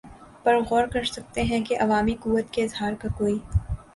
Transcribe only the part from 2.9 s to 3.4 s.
کا کوئی